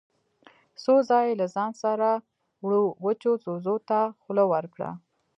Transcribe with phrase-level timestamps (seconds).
[0.83, 2.09] څو ځايه يې له ځان سره
[2.63, 4.89] وړو وچو ځوځو ته خوله ورکړه.